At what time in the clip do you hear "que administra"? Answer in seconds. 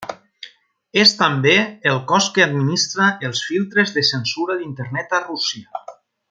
2.37-3.11